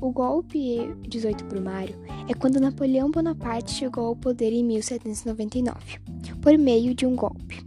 O 0.00 0.10
golpe 0.10 0.94
18 1.08 1.44
Brumário 1.44 1.94
é 2.26 2.32
quando 2.32 2.58
Napoleão 2.58 3.10
Bonaparte 3.10 3.72
chegou 3.72 4.06
ao 4.06 4.16
poder 4.16 4.50
em 4.52 4.64
1799, 4.64 5.98
por 6.40 6.56
meio 6.56 6.94
de 6.94 7.04
um 7.04 7.14
golpe. 7.14 7.62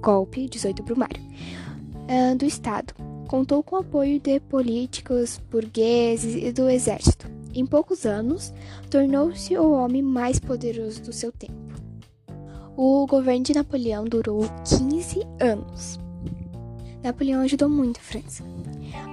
Golpe 0.00 0.48
18 0.48 0.82
Brumário 0.82 1.20
do 2.38 2.44
Estado. 2.44 2.94
Contou 3.26 3.62
com 3.62 3.76
o 3.76 3.78
apoio 3.80 4.20
de 4.20 4.38
políticos, 4.38 5.40
burgueses 5.50 6.36
e 6.40 6.52
do 6.52 6.68
exército. 6.68 7.28
Em 7.52 7.64
poucos 7.66 8.04
anos, 8.04 8.52
tornou-se 8.90 9.56
o 9.56 9.72
homem 9.72 10.02
mais 10.02 10.38
poderoso 10.38 11.02
do 11.02 11.12
seu 11.12 11.32
tempo. 11.32 11.54
O 12.76 13.06
governo 13.06 13.44
de 13.44 13.54
Napoleão 13.54 14.04
durou 14.04 14.42
15 14.68 15.20
anos. 15.40 15.98
Napoleão 17.02 17.40
ajudou 17.42 17.68
muito 17.68 17.98
a 17.98 18.02
França, 18.02 18.44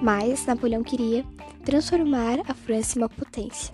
mas 0.01 0.45
Napoleão 0.45 0.83
queria 0.83 1.25
transformar 1.61 2.39
a 2.47 2.53
França 2.53 2.97
em 2.97 3.01
uma 3.01 3.09
potência. 3.09 3.73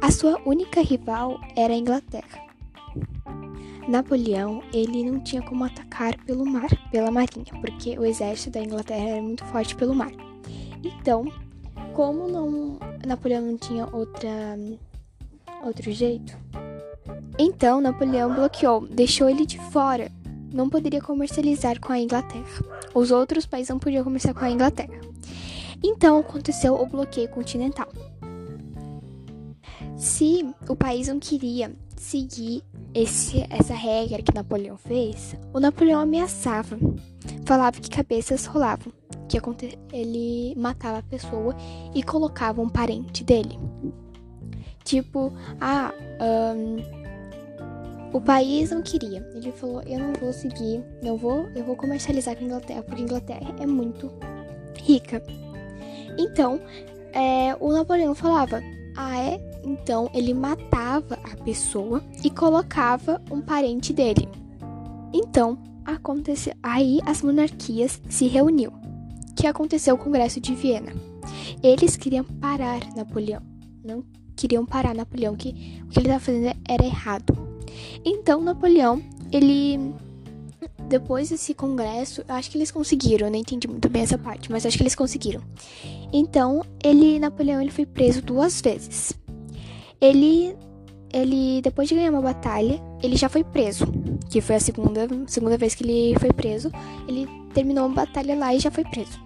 A 0.00 0.10
sua 0.10 0.40
única 0.46 0.80
rival 0.80 1.40
era 1.56 1.72
a 1.74 1.76
Inglaterra. 1.76 2.40
Napoleão, 3.88 4.62
ele 4.72 5.04
não 5.04 5.20
tinha 5.20 5.42
como 5.42 5.64
atacar 5.64 6.16
pelo 6.24 6.46
mar, 6.46 6.68
pela 6.90 7.10
marinha, 7.10 7.52
porque 7.60 7.98
o 7.98 8.04
exército 8.04 8.50
da 8.50 8.60
Inglaterra 8.60 9.08
era 9.08 9.22
muito 9.22 9.44
forte 9.46 9.74
pelo 9.74 9.94
mar. 9.94 10.12
Então, 10.82 11.24
como 11.92 12.28
não 12.28 12.78
Napoleão 13.06 13.42
não 13.42 13.58
tinha 13.58 13.88
outra 13.92 14.30
outro 15.62 15.90
jeito, 15.90 16.38
então 17.38 17.80
Napoleão 17.80 18.34
bloqueou, 18.34 18.86
deixou 18.86 19.28
ele 19.28 19.44
de 19.44 19.58
fora. 19.70 20.10
Não 20.52 20.68
poderia 20.68 21.00
comercializar 21.00 21.80
com 21.80 21.92
a 21.92 21.98
Inglaterra. 21.98 22.44
Os 22.94 23.10
outros 23.10 23.46
países 23.46 23.70
não 23.70 23.78
podiam 23.78 24.02
comerciar 24.02 24.34
com 24.34 24.44
a 24.44 24.50
Inglaterra. 24.50 25.00
Então 25.82 26.18
aconteceu 26.18 26.74
o 26.74 26.86
bloqueio 26.86 27.28
continental. 27.28 27.88
Se 29.96 30.54
o 30.68 30.76
país 30.76 31.08
não 31.08 31.18
queria 31.18 31.74
seguir 31.96 32.62
esse, 32.94 33.46
essa 33.50 33.74
regra 33.74 34.22
que 34.22 34.34
Napoleão 34.34 34.76
fez, 34.76 35.36
o 35.52 35.60
Napoleão 35.60 36.00
ameaçava, 36.00 36.78
falava 37.44 37.78
que 37.80 37.90
cabeças 37.90 38.46
rolavam, 38.46 38.92
que 39.28 39.38
ele 39.92 40.54
matava 40.56 40.98
a 40.98 41.02
pessoa 41.02 41.54
e 41.94 42.02
colocava 42.02 42.60
um 42.60 42.68
parente 42.68 43.22
dele. 43.22 43.58
Tipo, 44.82 45.32
ah, 45.60 45.92
um, 46.56 47.00
o 48.12 48.20
país 48.20 48.70
não 48.70 48.82
queria. 48.82 49.24
Ele 49.34 49.52
falou: 49.52 49.82
eu 49.82 49.98
não 49.98 50.12
vou 50.14 50.32
seguir, 50.32 50.82
não 51.02 51.16
vou, 51.16 51.48
eu 51.54 51.64
vou 51.64 51.76
comercializar 51.76 52.36
com 52.36 52.42
a 52.42 52.46
Inglaterra, 52.46 52.82
porque 52.82 53.02
a 53.02 53.04
Inglaterra 53.04 53.54
é 53.60 53.66
muito 53.66 54.10
rica. 54.82 55.22
Então, 56.18 56.60
é, 57.12 57.56
o 57.60 57.72
Napoleão 57.72 58.14
falava: 58.14 58.62
Ah, 58.96 59.18
é? 59.18 59.40
Então 59.64 60.10
ele 60.14 60.32
matava 60.32 61.18
a 61.24 61.36
pessoa 61.44 62.02
e 62.24 62.30
colocava 62.30 63.20
um 63.30 63.40
parente 63.40 63.92
dele. 63.92 64.28
Então, 65.12 65.58
aconteceu. 65.84 66.54
Aí 66.62 67.00
as 67.04 67.22
monarquias 67.22 68.00
se 68.08 68.26
reuniu, 68.26 68.72
que 69.36 69.46
aconteceu 69.46 69.94
o 69.94 69.98
Congresso 69.98 70.40
de 70.40 70.54
Viena. 70.54 70.92
Eles 71.62 71.96
queriam 71.96 72.24
parar 72.24 72.80
Napoleão, 72.94 73.42
não 73.84 74.04
queriam 74.36 74.64
parar 74.64 74.94
Napoleão, 74.94 75.36
que 75.36 75.48
o 75.84 75.88
que 75.88 75.98
ele 75.98 76.08
estava 76.08 76.20
fazendo 76.20 76.56
era 76.66 76.84
errado. 76.84 77.36
Então 78.04 78.40
Napoleão, 78.40 79.02
ele 79.30 79.94
depois 80.90 81.30
desse 81.30 81.54
congresso, 81.54 82.24
acho 82.28 82.50
que 82.50 82.58
eles 82.58 82.72
conseguiram, 82.72 83.28
eu 83.28 83.30
não 83.30 83.38
entendi 83.38 83.68
muito 83.68 83.88
bem 83.88 84.02
essa 84.02 84.18
parte, 84.18 84.50
mas 84.50 84.66
acho 84.66 84.76
que 84.76 84.82
eles 84.82 84.96
conseguiram. 84.96 85.40
Então, 86.12 86.62
ele, 86.82 87.20
Napoleão, 87.20 87.62
ele 87.62 87.70
foi 87.70 87.86
preso 87.86 88.20
duas 88.20 88.60
vezes. 88.60 89.14
Ele, 90.00 90.56
ele, 91.12 91.62
depois 91.62 91.88
de 91.88 91.94
ganhar 91.94 92.10
uma 92.10 92.20
batalha, 92.20 92.82
ele 93.00 93.16
já 93.16 93.28
foi 93.28 93.44
preso, 93.44 93.86
que 94.28 94.40
foi 94.40 94.56
a 94.56 94.60
segunda, 94.60 95.08
segunda 95.28 95.56
vez 95.56 95.76
que 95.76 95.84
ele 95.84 96.18
foi 96.18 96.32
preso. 96.32 96.72
Ele 97.06 97.28
terminou 97.54 97.86
uma 97.86 97.94
batalha 97.94 98.34
lá 98.34 98.52
e 98.52 98.58
já 98.58 98.70
foi 98.70 98.84
preso. 98.84 99.20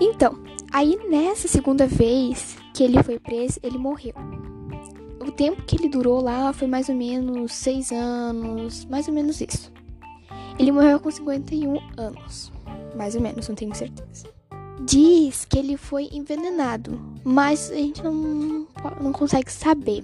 Então, 0.00 0.36
aí 0.72 0.98
nessa 1.08 1.46
segunda 1.46 1.86
vez 1.86 2.56
que 2.74 2.82
ele 2.82 3.00
foi 3.04 3.20
preso, 3.20 3.60
ele 3.62 3.78
morreu. 3.78 4.14
O 5.20 5.30
tempo 5.30 5.62
que 5.62 5.76
ele 5.76 5.88
durou 5.88 6.20
lá 6.20 6.52
foi 6.52 6.66
mais 6.66 6.88
ou 6.88 6.94
menos 6.96 7.52
seis 7.52 7.92
anos, 7.92 8.84
mais 8.86 9.06
ou 9.06 9.14
menos 9.14 9.40
isso. 9.40 9.75
Ele 10.58 10.72
morreu 10.72 10.98
com 10.98 11.10
51 11.10 11.78
anos, 11.98 12.50
mais 12.96 13.14
ou 13.14 13.20
menos, 13.20 13.46
não 13.48 13.54
tenho 13.54 13.74
certeza. 13.74 14.26
Diz 14.84 15.44
que 15.44 15.58
ele 15.58 15.76
foi 15.76 16.08
envenenado, 16.12 16.98
mas 17.24 17.70
a 17.70 17.74
gente 17.74 18.02
não, 18.02 18.66
não 19.00 19.12
consegue 19.12 19.52
saber. 19.52 20.02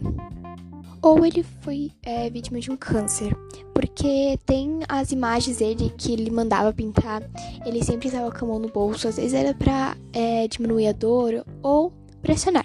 Ou 1.00 1.24
ele 1.24 1.42
foi 1.62 1.90
é, 2.02 2.28
vítima 2.30 2.60
de 2.60 2.70
um 2.70 2.76
câncer, 2.76 3.36
porque 3.74 4.38
tem 4.44 4.80
as 4.88 5.10
imagens 5.10 5.56
dele 5.58 5.92
que 5.96 6.12
ele 6.12 6.30
mandava 6.30 6.72
pintar, 6.72 7.22
ele 7.66 7.82
sempre 7.82 8.08
estava 8.08 8.30
com 8.30 8.44
a 8.44 8.48
mão 8.48 8.58
no 8.58 8.68
bolso, 8.68 9.08
às 9.08 9.16
vezes 9.16 9.34
era 9.34 9.54
pra 9.54 9.96
é, 10.12 10.46
diminuir 10.46 10.88
a 10.88 10.92
dor 10.92 11.44
ou 11.62 11.92
pressionar. 12.20 12.64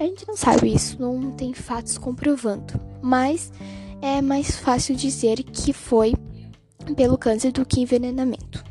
A 0.00 0.04
gente 0.04 0.26
não 0.26 0.36
sabe 0.36 0.74
isso, 0.74 1.00
não 1.00 1.30
tem 1.30 1.54
fatos 1.54 1.96
comprovando, 1.96 2.80
mas 3.00 3.52
é 4.02 4.20
mais 4.20 4.56
fácil 4.56 4.96
dizer 4.96 5.42
que 5.44 5.72
foi 5.72 6.14
pelo 6.94 7.18
câncer 7.18 7.52
do 7.52 7.64
que 7.64 7.80
envenenamento. 7.80 8.65